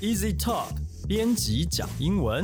[0.00, 0.68] Easy Talk
[1.06, 2.42] 编辑讲英文。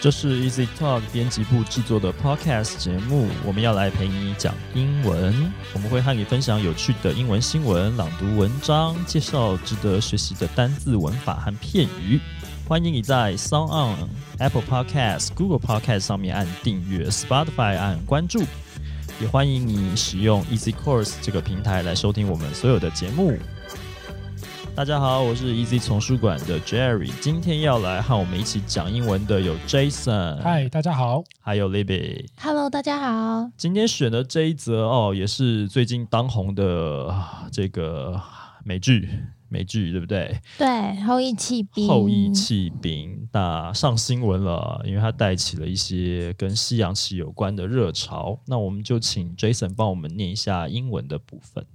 [0.00, 5.52] 这是 Easy Talk 编辑部制作的 Podcast 节目，我们要来陪你讲英文。
[5.72, 12.18] 我们会和你分享有趣的英文新闻、朗读文章、介绍值得学习的单字、文法和片语。
[12.66, 14.08] 欢迎你在 Sound On、
[14.40, 18.42] Apple Podcast、Google Podcast 上面按订阅，Spotify 按关注。
[19.20, 23.38] 也欢迎你使用 Easy Course 这个平台来收听我们所有的节目。
[24.74, 31.22] 大家好，我是 Easy 丛书馆的 Jerry，今天要来和我们一起讲英文的有 Jason，嗨，大家好。
[31.40, 32.26] 还有 Libby。
[32.40, 33.48] Hello，大家好。
[33.56, 38.20] 今天选的这一则哦，也是最近当红的啊这个
[38.64, 39.08] 美剧，
[39.48, 40.40] 美剧对不对？
[40.58, 41.88] 对，后羿弃兵。
[41.88, 48.40] 后羿弃兵，那上新闻了，因为它带起了一些跟西洋棋有关的热潮。
[48.46, 51.66] 那我们就请 Jason 帮我们念一下英文的部分。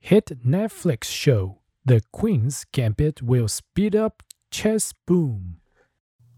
[0.00, 5.54] Hit Netflix show The Queen's Gambit will speed up chess boom.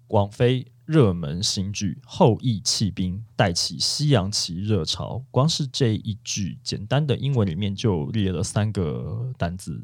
[0.06, 9.83] 广飞热门新剧《后羿弃兵》带起西洋棋热潮，光是这一句简单的英文里面就列了三个单字。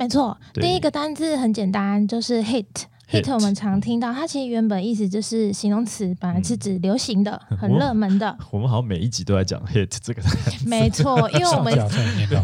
[0.00, 2.64] 没错，第一个单字很简单，就是 hit。
[3.10, 8.36] Hit 我们常听到，它其实原本意思就是形容词，本来是指流行的、 很热门的。
[8.52, 11.74] 我们好像每一集都在讲 hit 这个单词， 没错，因为我们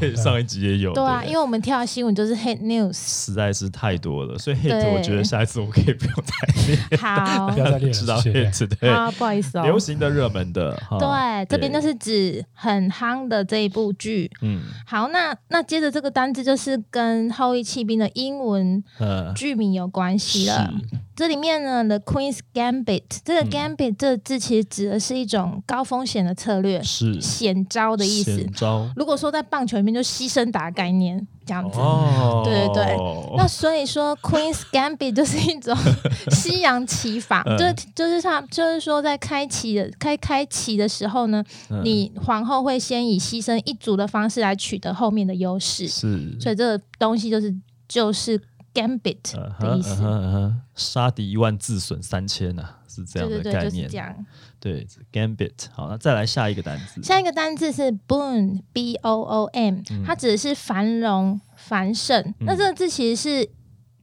[0.00, 0.92] 对上一集也有。
[0.92, 2.92] 对啊，不因为我们跳的新闻就是 hit news。
[2.95, 9.62] 实在是太多了，所以 hit 我觉得下一次我可以不用再练，好不，要再练，知道 hit 对，啊，不好意思哦。
[9.62, 14.28] 流行的、热门的，哈对，这边就是指很夯的这一部剧。
[14.42, 20.55] 嗯好，那那接着这个单字就是跟后羿弃兵的英文呃剧名有关系了。
[20.56, 20.98] 是。
[21.14, 23.50] 这里面呢，The Queen's Gambit，这个嗯。
[23.50, 27.18] Gambit 这个字其实指的是一种高风险的策略，是。
[27.20, 28.36] 险招的意思。
[28.36, 28.52] 险。
[28.52, 28.86] 招。
[28.96, 31.78] 如果说在棒球里面就牺牲打概念这样子。
[31.78, 32.96] 哦，对对对。
[33.38, 35.74] 那所以说，Queen's Gambit 就是一种
[36.33, 37.56] 西洋棋法，嗯。
[37.56, 41.80] 就是就是它就是说，在开棋的开开棋的时候呢，嗯。
[41.83, 46.36] 你皇后会先以牺牲一族的方式来取得后面的优势，是。
[46.39, 47.55] 所以这个东西就是
[47.89, 48.39] 就是
[48.77, 50.55] Gambit 的意思。
[50.75, 53.89] 杀敌一万自损三千呐，是这样对对对，就是的概念。
[53.89, 54.27] 这样。
[54.61, 55.53] 对，gambit。
[55.73, 57.03] 好，那再来下一个单词。
[57.03, 62.35] 下一个单字是 boom，b o o m，、它嗯指的是繁荣、繁盛。
[62.41, 63.48] 那这个字其实是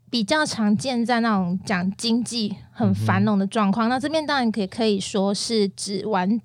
[0.10, 3.88] 比较常见在那种讲经济很繁荣的状况。
[3.90, 6.42] 那这边当然可以可以说是指玩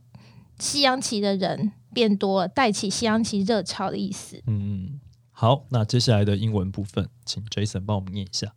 [0.59, 4.37] 西洋棋的人变多了，带起西洋棋热潮的意思。
[4.47, 5.01] 嗯嗯，
[5.38, 8.54] 好，那接下来的英文部分，请 Jason 帮我们念一下。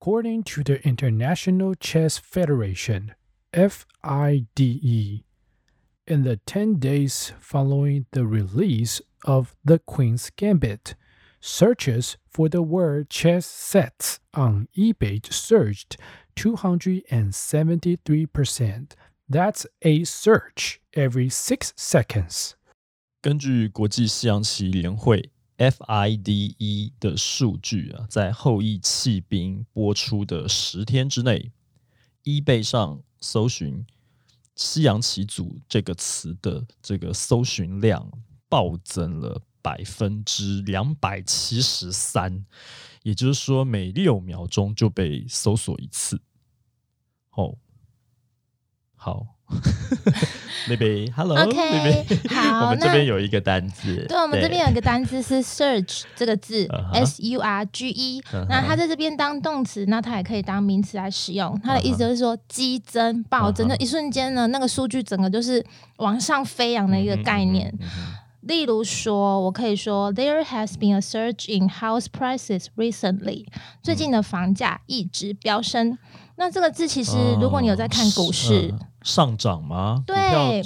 [0.00, 3.14] According to the International Chess Federation,
[3.52, 5.24] FIDE,
[6.06, 10.94] in the 10 days following the release of The Queen's Gambit,
[11.40, 15.96] searches for the word chess sets on eBay surged
[16.36, 18.94] 273%.
[19.26, 22.52] That's a search every six seconds.
[23.22, 31.51] 根据国际西洋棋联会 FIDE 的数据啊，在《后羿弃兵》播出的十天之内
[32.23, 33.85] ，eBay 上搜寻
[34.55, 38.09] “西洋棋组”这个词的这个搜寻量
[38.47, 42.45] 暴增了百分之两百七十三，
[43.03, 46.21] 也就是说每六秒钟就被搜索一次。
[47.31, 47.57] 哦，
[48.95, 49.35] 好
[50.69, 61.59] baby，hello，OK，baby，好 我们这边有一个单字，对，我们这边有一个单字是 “search” 这个字，s u r g e，那它在这边当动词，那它也可以当名词来使用。
[61.63, 65.65] 它的意思就是说激增、暴增，嗯哼就一瞬间呢，那个数据整个就是
[65.97, 67.73] 往上飞扬的一个概念。
[68.41, 73.45] 例如说，我可以说，There has been a surge in house prices recently。
[73.83, 75.97] 最近的房价一直飙升。
[76.39, 80.03] 那这个字其实，如果你有在看股市，嗯上涨吗？
[80.05, 80.15] 对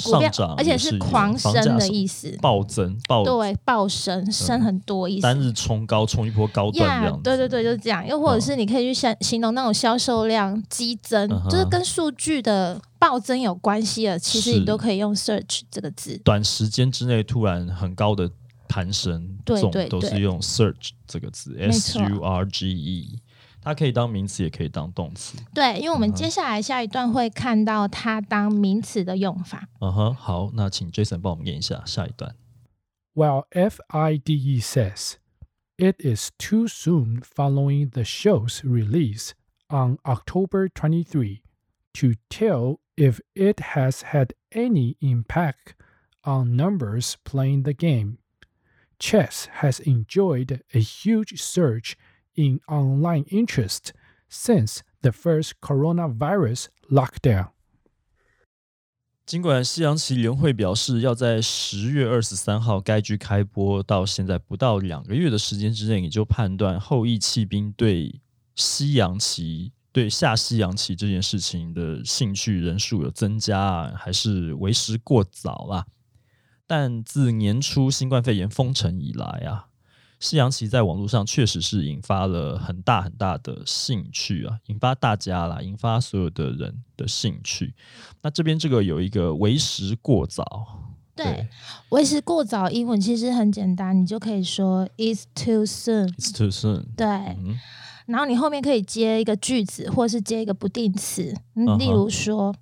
[0.03, 5.21] 股票上涨，而且是狂升的意思，暴增暴对，暴升，升很多意思。
[5.21, 7.21] 单日冲高，冲一波高段这呀样子。
[7.24, 8.06] 对对对，就是这样。
[8.07, 16.19] 又或者是你可以去形形容那种销售量激增，嗯就是跟数据的暴增有关系的，其实你都可以用 search 这个字。
[16.24, 18.27] 短时间之内突然很高的
[18.68, 23.19] 攀升，这种对对对都是用 search 这个字，s 错 u r g e，
[23.62, 25.37] 它可以当名词，也可以当动词。
[25.52, 29.69] 对，因为我们接下来下一段会看到它当名词的用法。
[29.81, 32.34] 嗯哼，好，那请 Jason 帮我们念一下下一段。
[33.14, 35.14] While FIDE says
[35.76, 39.32] it is too soon following the show's release
[39.69, 41.43] on October 23
[41.94, 45.75] to tell if it has had any impact
[46.22, 48.19] on numbers playing the game.
[48.99, 51.96] chess has enjoyed a huge surge
[52.35, 53.91] in online interest
[54.30, 57.50] since the first coronavirus lockdown.
[59.25, 68.19] 尽管西洋棋联会表示要在十月二十三号该局开播，到现在不到两个月的时间之内，也就判断后羿弃兵对
[68.56, 75.85] 西洋棋、对下西洋棋这件事情的兴趣人数有增加，还是为时过早啦。
[76.68, 79.69] 但自年初新冠肺炎封城以来啊。
[80.23, 87.73] 西洋棋在网络上确实是引发了很大很大的兴趣啊，引发大家啦，引发所有的人的兴趣。
[88.21, 90.79] 那这边这个有一个为时过早，
[91.13, 91.49] 对，
[91.89, 96.85] 为时过早，英文其实很简单，你就可以说 "It's too soon." It's too soon。
[96.95, 97.05] 对，
[98.05, 101.35] 然后你后面可以接一个句子，或是接一个不定词，
[101.77, 102.55] 例如说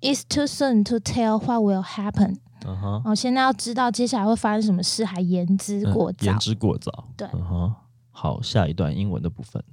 [0.00, 6.25] "It's too soon to tell what will happen." 嗯哼，哦，现在要知道接下来会发生什么事，还言之过早。
[6.25, 7.09] 言之过早。
[7.15, 7.75] 对，嗯哼，
[8.11, 9.63] 好，下一段英文的部分。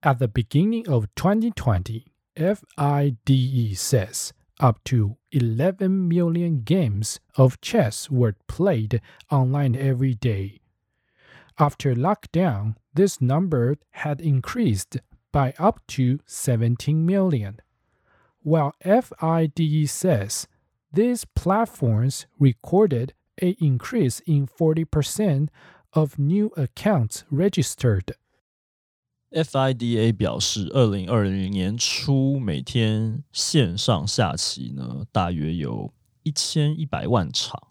[0.00, 2.04] At the beginning of 2020,
[2.36, 10.60] FIDE says up to 11 million games of chess were played online every day.
[11.56, 15.00] After lockdown, this number had increased
[15.32, 17.56] by up to 17 million.
[18.44, 20.46] While FIDE says
[20.92, 25.48] these platforms recorded a increase in 40%
[25.92, 28.14] of new accounts registered.
[29.30, 35.92] FIDA 表示，二零二零年初每天线上下棋呢，大约有
[36.22, 37.68] 一千一百万场。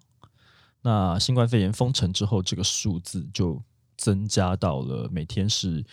[0.84, 3.64] 那新冠肺炎封城之后，这个数字就
[3.98, 5.84] 增加到了每天是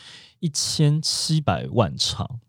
[0.40, 2.40] 一千七百万场。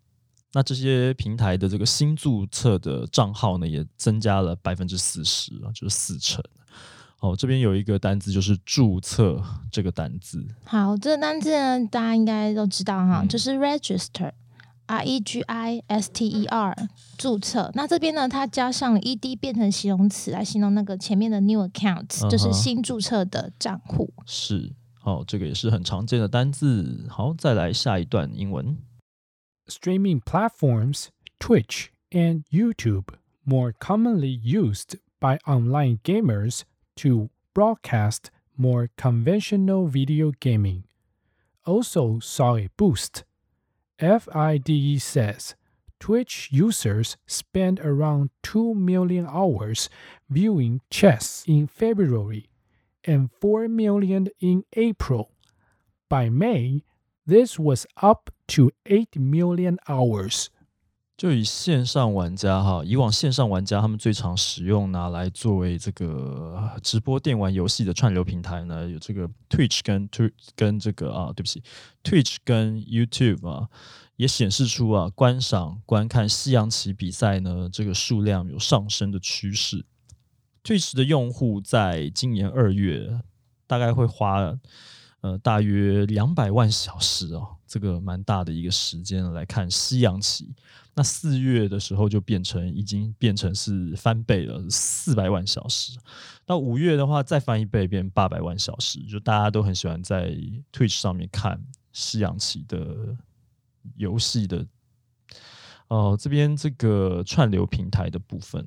[0.52, 6.43] 那这些平台的这个新注册的账号呢，也增加了百分之四十啊，就是四成。
[7.20, 10.43] 哦，这边有一个单字，就是注册这个单字。
[10.64, 16.88] 好，这个单字呢，大家应该都知道哈，就是 register，r e g i s t e r，
[17.19, 17.70] 注册。
[17.75, 24.11] 那这边呢，它加上了 e d 变成形容词来形容那个前面的 new account，就是新注册的账户。
[24.25, 27.06] 是，好，这个也是很常见的单字。
[27.08, 28.76] 好，再来下一段英文。
[29.71, 33.15] Streaming platforms, Twitch and YouTube,
[33.47, 36.65] more commonly used by online gamers
[36.97, 40.85] to broadcast more conventional video gaming,
[41.65, 43.25] also saw a boost.
[43.99, 45.55] FIDE says
[45.99, 49.91] Twitch users spent around 2 million hours
[50.29, 52.49] viewing chess in February
[53.05, 55.31] and 4 million in April.
[56.09, 56.85] By May,
[57.27, 60.47] this was up to eight million hours。
[61.17, 71.62] 就以线上玩家哈，以往线上玩家他们最常使用拿来作为这个直播电玩游戏的串流平台呢，有这个 Twitch 跟 Tw 跟这个啊，对不起
[72.02, 73.69] ，Twitch 跟 YouTube 啊，
[74.17, 79.85] 也显示出啊，观赏观看西洋棋比赛呢，这个数量有上升的趋势。
[80.64, 83.20] Twitch 的用户在今年二月
[83.67, 84.58] 大概会花。
[85.23, 90.53] 呃，大约两百万小时哦，这个蛮大的一个时间来看西洋棋。
[90.93, 95.97] 那四月的时候就变成已经变成是翻倍了，四百万小时。
[96.45, 98.99] 到五月的话再翻一倍，变八百万小时。
[99.05, 100.37] 就大家都很喜欢在
[100.73, 101.62] Twitch 上面看
[101.93, 103.17] 西洋棋的
[103.95, 104.67] 游戏的。
[105.87, 108.67] 哦，这边这个串流平台的部分，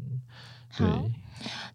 [0.78, 0.88] 对。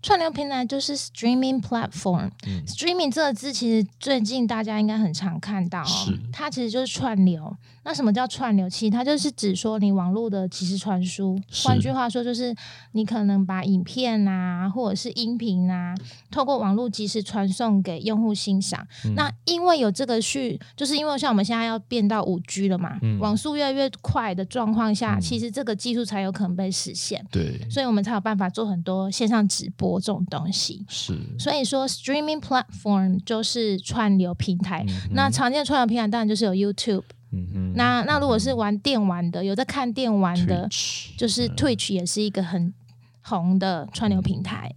[0.03, 2.31] 串流平台就是 streaming platform。
[2.67, 7.57] streaming 这个字其实最近大家应该很常看到哦，它其实就是串流。
[7.85, 8.69] 那什么叫串流？
[8.69, 11.41] 其实它就是指说你网络的即时传输。
[11.65, 12.55] 换句话说，就是
[12.93, 15.95] 你可能把影片啊，或者是音频啊，
[16.31, 18.87] 透过网络即时传送给用户欣赏。
[19.17, 27.25] 那因为有这个序，就是因为像我们现在要变到五 G 了嘛，网速越来越快的状况下，其实这个技术才有可能被实现。
[27.31, 30.85] 对，所以我们才有办法做很多线上直播这种东西。
[30.89, 34.85] 是，所以说 streaming platform 就是串流平台。
[35.11, 37.05] 那常见的串流平台当然就是有 YouTube。
[37.31, 40.69] 嗯哼，那那如果是玩电玩的，有在看电玩的，
[41.17, 42.73] 就是 Twitch 也是一个很
[43.21, 44.75] 红的串流平台。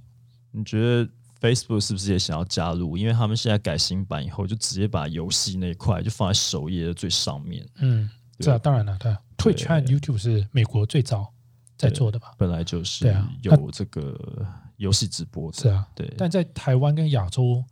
[0.51, 1.07] 你觉得
[1.39, 2.97] Facebook 是不是也想要加入？
[2.97, 7.65] 因为他们现在改新版以后，就直接把游戏那一块就放在首页的最上面。
[7.77, 8.09] 嗯，
[8.39, 11.31] 这当然了，对啊，Twitch 和 YouTube 是美国最早
[11.77, 12.33] 在做的吧？
[12.37, 14.45] 本来就是有这个
[14.81, 16.13] 游戏直播，是啊，对。
[16.17, 17.63] 但在台湾跟亚洲。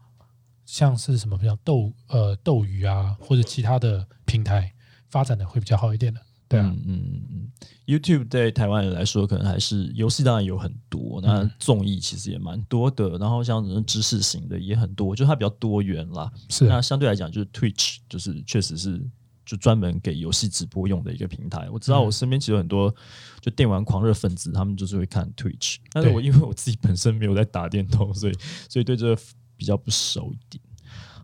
[0.65, 4.71] 像是什么，比较斗呃斗鱼啊，或者其他的平台
[5.07, 6.21] 发展的会比较好一点的。
[6.47, 7.51] 对啊，嗯嗯嗯嗯
[7.87, 16.31] ，YouTube 对台湾人来说，可能还是游戏当然有很多，那综艺其实也蛮多的，然后像知识型的也很多，就它比较多元啦。
[16.49, 19.03] 是那相对来讲，就是 Twitch，就是确实是
[19.49, 21.67] 就专门给游戏直播用的一个平台。
[21.71, 22.93] 我知道我身边其实有很多
[23.41, 28.33] 就电玩狂热分子，他们就是会看 Twitch，但是我因为我自己本身没有在打电动，所以
[28.69, 29.21] 所以对这个
[29.57, 30.63] 比较不熟一点。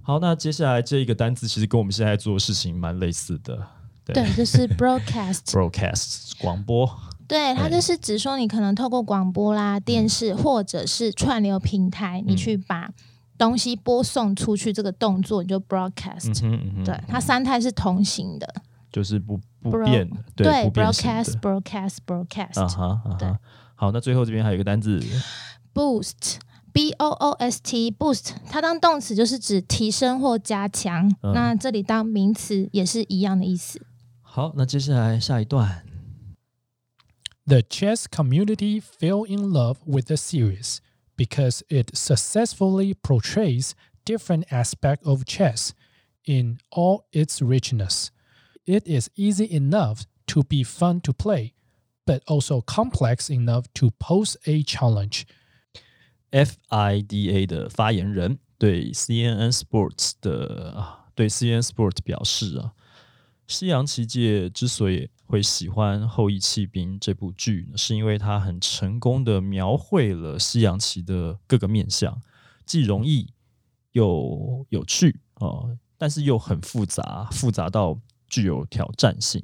[0.01, 3.67] 好，那接下来这一个单词其实跟我们现在做的事情蛮类似的，
[4.05, 5.41] 对，就是 broadcast。
[5.53, 6.89] broadcast 广播，
[7.27, 12.91] 对，它就是指说你可能透过广播啦、电视或者是串流平台，你去把
[13.38, 16.30] 东西播送出去，这个动作你就 broadcast。
[16.42, 18.62] 嗯哼嗯哼，对，它三态是同行的。
[18.92, 23.38] 就是不不 Bro- 变的，对不变形的，broadcast broadcast broadcast、啊哈啊对哈。
[23.76, 25.00] 好，那最后这边还有一个单字
[25.72, 26.38] boost
[26.72, 33.80] b o o s t boost，它当动词就是指提升或加强，嗯那这里当名词也是一样的意思。
[34.22, 35.84] 好，那接下来下一段，
[37.46, 40.78] The chess community fell in love with the series
[41.16, 43.74] because it successfully portrays
[44.04, 45.74] different aspects of chess
[46.24, 48.10] in all its richness.
[48.66, 51.54] It is easy enough to be fun to play,
[52.06, 55.26] but also complex enough to pose a challenge.
[56.30, 62.72] FIDA 的发言人对 CNN Sports 的啊，对 CNN Sports 表示啊，
[63.47, 72.21] 西洋棋界之所以会喜欢《后羿弃兵》这部剧呢，是因为它很成功的描绘了西洋棋的各个面相，
[72.65, 73.27] 既容易
[73.91, 79.43] 又有趣哦、但是又很复杂，复杂到具有挑战性。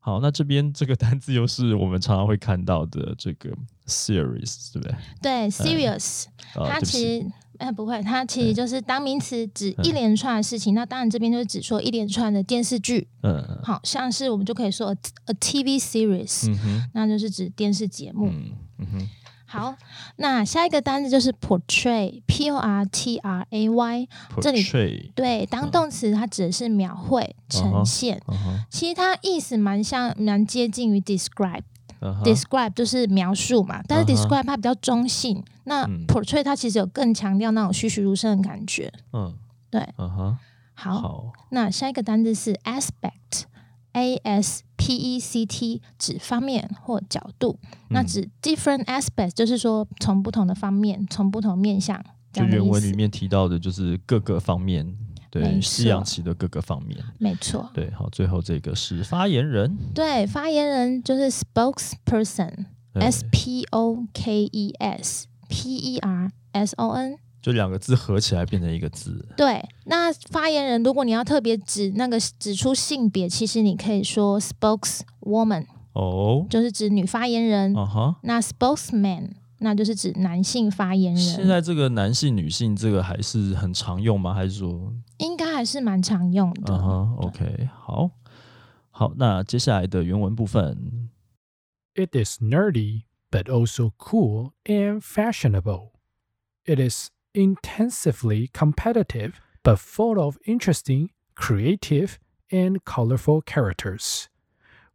[0.00, 4.96] 好，那这边这个单字又是我们常常会看到的这个 series，对不对？
[5.22, 6.24] 对，serious，、
[6.54, 10.74] 啊，它其实哎不会，它其实就是当名词指一连串的事情。
[10.74, 18.26] 那当然这边就是指说一连串的电视剧，嗯好像是我们就可以说 a, a TV series，、嗯哼，那就是指电视节目。
[18.26, 19.08] 嗯嗯哼，
[19.46, 19.76] 好，
[20.16, 24.08] 那下一个单字就是 portray，p o r t r a y。
[24.40, 28.20] 这里 portray，对，当动词它指的是描绘、呈现。
[28.68, 31.62] 其实它意思蛮像，蛮接近于 describe。
[32.24, 35.42] Describe 就是描述嘛，但是 describe 它比较中性。
[35.64, 36.04] 那嗯。
[36.06, 38.92] portray 它其实有更强调那种栩栩如生的感觉。
[39.12, 39.34] 嗯。
[39.70, 40.38] 对，嗯哼，
[40.74, 47.58] 好，那下一个单字是 aspect，a s p e c t，指方面或角度。
[47.88, 48.06] 那嗯。
[48.06, 52.44] 指 different aspects，就是说从不同的方面，从不同面向就。
[52.44, 54.94] 原文里面提到的就是各个方面，
[55.32, 67.16] 对没西洋错棋的各个方面，没错，对，好，最后这个是发言人对，发言人就是 spokesperson，S P O K E S P E R S O N。
[67.40, 77.76] 就两个字合起来变成一个字，对，那发言人，如果你要特别指那个指出性别，其实你可以说 spokeswoman，哦，就是指女发言人。
[77.76, 78.16] 啊哈。
[78.22, 84.32] 那 spokesman，那就是指男性发言人，现在这个男性、女性这个还是很常用吗？
[84.32, 86.73] 还是说，应该还是蛮常用的。
[86.73, 88.11] 嗯哼，OK，好，
[88.89, 91.09] 好，那接下来的原文部分，
[91.95, 95.91] It is nerdy, but also cool and fashionable.
[96.65, 99.33] It is intensively competitive,
[99.63, 102.17] but full of interesting, creative,
[102.49, 104.25] and colorful characters.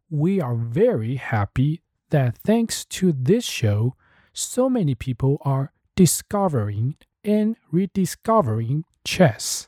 [0.09, 3.95] We are very happy that thanks to this show,
[4.33, 9.67] so many people are discovering and rediscovering chess.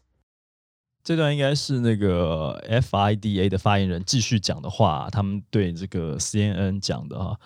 [1.11, 7.37] 这段应该是那个 FIDA 的发言人继续讲的话，他们对这个 CNN 讲的哈。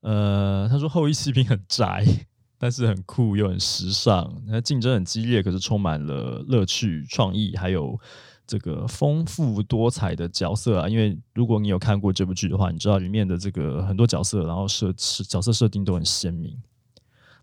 [0.00, 2.02] 呃，他说后羿骑兵很宅，
[2.56, 8.00] 但是很酷又很时尚，那竞争很激烈，可是充满了乐趣、创意，还有
[8.46, 10.88] 这个丰富多彩的角色啊。
[10.88, 16.56] 因为如果你有看过这部剧的话，你知道里面的这个很多角色，然后设角色设定都很鲜明。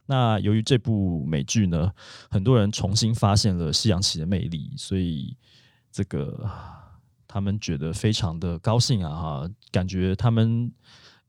[0.07, 1.91] 那由于这部美剧呢，
[2.31, 5.37] 很多人重新发现了西洋棋的魅力，所以
[5.97, 6.47] 这个
[7.27, 9.09] 他们觉得非常的高兴啊！
[9.09, 10.71] 哈，感觉他们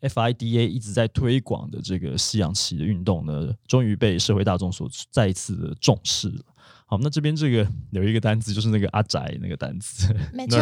[0.03, 6.45] FIDA 一直在推广的这个西洋棋的运动呢，终于被社会大众所再一次的重视了。
[6.85, 10.59] 好，那这边这个有一个单词，就是那个阿宅那个单词，没错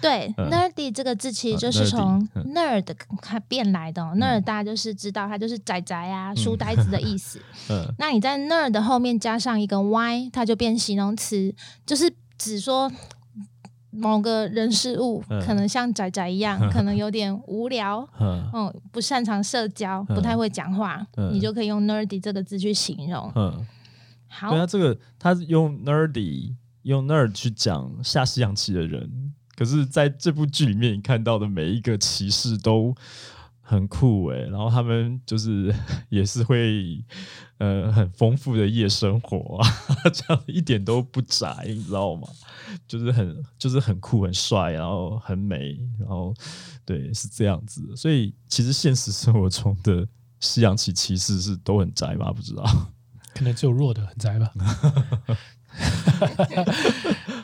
[0.00, 4.14] 对、嗯 n e r d y 这个字其实嗯就是从 nerdy，嗯 nerd 它变来的、哦。
[4.14, 7.42] nerd 大家就是知道它就是宅宅啊、书呆子的意思。
[7.68, 11.52] 嗯那你在 nerd 后面加上一个 y，它就变形容词，
[11.84, 12.90] 就是只说
[13.96, 15.40] 某个人事物、嗯。
[15.44, 18.48] 可能像仔仔一样， 可能有点无聊， 嗯。
[18.52, 20.14] 嗯，不擅长社交，嗯。
[20.14, 21.32] 不太会讲话，嗯。
[21.32, 23.30] 你就可以用 nerdy 这个字去形容。
[23.34, 23.66] 嗯，
[24.28, 24.50] 好。
[24.50, 32.94] 对，啊，这个他用 nerdy 用 nerd 去讲下西洋棋的人，可是在这部剧里面，你看到的每一个骑士都
[33.68, 35.74] 很酷诶，然后他们就是
[36.08, 37.04] 也是会
[37.58, 39.68] 呃很丰富的夜生活啊，
[40.14, 42.28] 这样一点都不宅，你知道吗？
[42.86, 46.32] 就是很就是很酷很帅，然后很美，然后
[46.84, 47.94] 对是这样子。
[47.96, 50.06] 所以其实现实生活中的
[50.38, 52.30] 西洋棋骑士是都很宅吗？
[52.32, 52.64] 不知道，
[53.34, 54.52] 可能只有弱的很宅吧。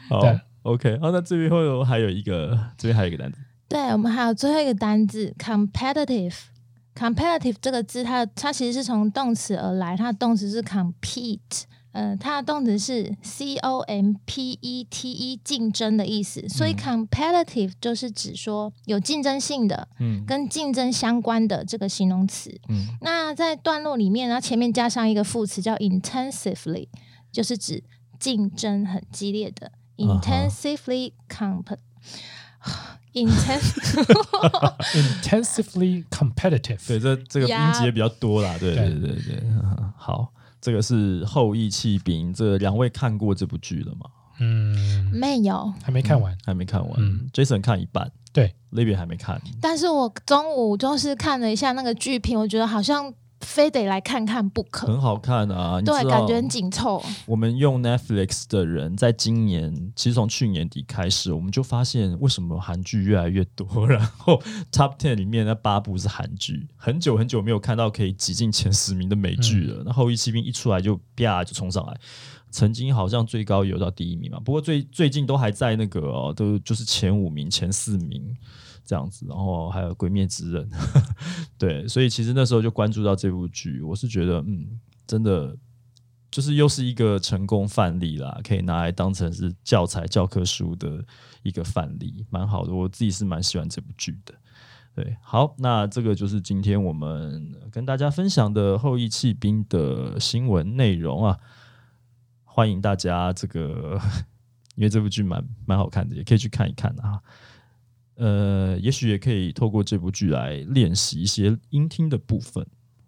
[0.08, 3.38] 好对，OK，好，那这边会有还有一个，这边还有一个单词，
[3.72, 6.34] 对，我们还有最后一个单字 competitive。
[6.94, 11.62] competitive 这个字它，它其实是从动词而来，它的动词是 compete，
[11.92, 16.46] 呃，它的动词是 c o m p e t e，竞争的意思。
[16.50, 22.60] 所以 competitive 就是指说有竞争性的，嗯跟竞争相关的这个形容词。
[22.68, 26.88] 嗯那在段落里面，然后前面加上一个副词叫 intensively，
[27.32, 27.82] 就是指
[28.20, 29.72] 竞争很激烈的。
[29.96, 31.78] intensively comp intense
[34.94, 38.88] Intensively competitive，对，这这个音呀节比较多啦，对对。
[38.88, 39.42] 对对
[39.96, 44.06] 好，这个是后羿弃兵，这两位看过这部剧了吗？
[44.40, 46.36] 嗯，没有，还没看完。
[46.44, 47.28] 还没看完、嗯。
[47.32, 53.12] J a s o n 看一半，对，Libby 还没看，但是我中午就是看了一下那个剧评，我觉得好像
[53.42, 54.86] 非得来看看不可。
[54.86, 57.02] 很好看啊，你对，感觉很紧凑。
[57.26, 69.82] 我们用 Netflix 的人，在今年其实从去年底开始，我们就发现为什么韩剧越来越多， 然后 Top Ten 里面那八部是韩剧，很久很久没有看到可以挤进前十名的美剧了。
[69.84, 71.96] 那、后羿骑兵一出来就啪就冲上来，
[72.50, 78.36] 曾经好像最高有到第一名嘛，不过最最近都还在那个哦，都就是前五名、前四名。
[78.84, 80.68] 这样子，然后还有《鬼灭之刃》，
[81.58, 85.56] 对，所以其实那时候就关注到这部剧，我是觉得，嗯，真的
[86.30, 91.04] 就是又是一个成功范例啦，可以拿来当成是教材教科书的
[91.42, 92.72] 一个范例，蛮好的。
[92.72, 94.34] 我自己是蛮喜欢这部剧的。
[94.94, 101.38] 对，好，那这个就是今天我们跟大家分享的后羿弃兵的新闻内容啊。
[102.44, 103.98] 欢迎大家这个，
[104.76, 107.18] 因为这部剧蛮蛮好看的，也可以去看一看啊。
[108.22, 112.64] 呃，也许也可以透过这部剧来练习一些音听的部分。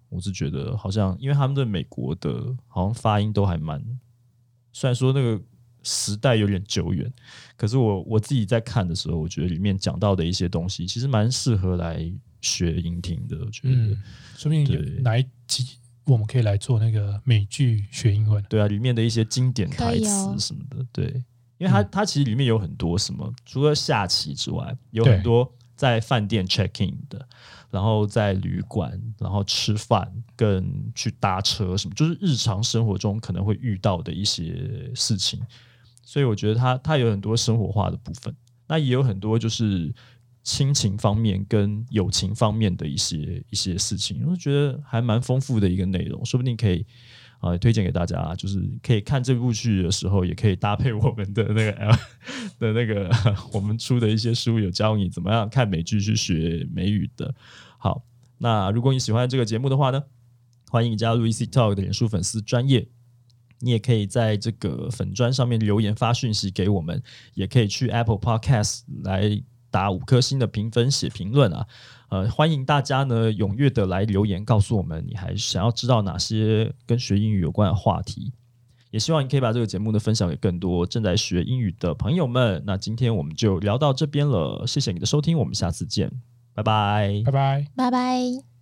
[0.08, 3.80] 我是觉得好像，因为他们的美国的好像发音都还蛮，
[4.72, 5.40] 虽然说那个
[5.84, 7.12] 时代有点久远，
[7.56, 13.38] 可是我我自己在看的时候，我觉得里面讲到的一些东西，其实蛮适合来学音听的。
[13.38, 14.02] 我觉得，嗯，
[14.36, 18.44] 说不定有哪一集我们可以来做那个美剧学英文。
[18.48, 21.22] 对啊，里面的一些经典台词什么的，对，
[21.64, 27.26] 因为它、嗯它其实里面有很多什么，除了下棋之外，有很多在饭店 check in 的，
[27.70, 35.40] 然后在旅馆，然后吃饭跟去搭车什么，就是日常生活中可能会遇到的一些事情，
[36.02, 38.34] 所以我觉得它它有很多生活化的部分，
[38.68, 39.92] 那也有很多就是。
[40.46, 46.84] 亲情方面跟友情方面的一些一些事情，我觉得还蛮丰富的一个内容，说不定可以
[47.40, 51.96] 啊、推荐给大家，就是可以看这部剧的时候，也可以搭配我们的那个 L
[52.58, 53.10] 的那个
[53.52, 57.34] 我们出的一些书，有教你怎么样看美剧去学美语的。
[57.78, 58.04] 好，
[58.38, 60.04] 那如果你喜欢这个节目的话呢，
[60.70, 62.88] 欢迎你加入 EC Talk 的脸书粉丝专业。
[63.60, 69.42] 你也可以在这个粉砖上面留言发讯息给我们，也可以去 Apple Podcast 来
[69.74, 71.66] 打五颗星的评分、写评论啊。
[72.10, 78.32] 呃，欢迎大家呢踊跃的来留言，告诉我们你还想要知道哪些跟学英语有关的话题。
[78.92, 82.62] 也希望你可以把这个节目呢分享给更多正在学英语的朋友们。
[82.64, 86.08] 那今天我们就聊到这边了，谢谢你的收听，我们下次见，
[86.54, 87.66] 拜拜拜拜。
[87.74, 88.53] 拜拜。